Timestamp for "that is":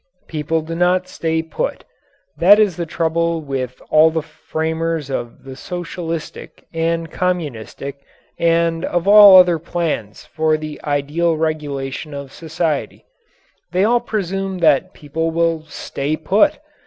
2.35-2.75